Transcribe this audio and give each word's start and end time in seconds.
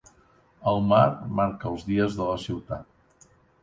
El 0.71 0.81
mar 0.93 1.03
marca 1.41 1.71
els 1.75 1.87
dies 1.93 2.19
de 2.21 2.33
la 2.35 2.43
ciutat. 2.49 3.33